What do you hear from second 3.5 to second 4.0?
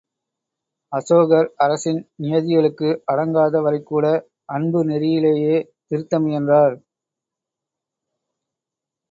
வரைக்